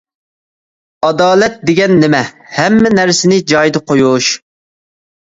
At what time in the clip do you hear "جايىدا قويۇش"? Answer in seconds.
3.53-4.31